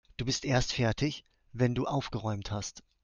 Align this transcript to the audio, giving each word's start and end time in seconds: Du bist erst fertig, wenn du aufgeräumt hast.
Du 0.17 0.25
bist 0.25 0.45
erst 0.45 0.73
fertig, 0.73 1.25
wenn 1.53 1.75
du 1.75 1.85
aufgeräumt 1.85 2.49
hast. 2.49 2.81